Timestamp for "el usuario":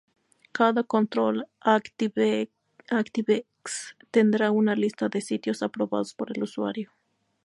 6.35-6.89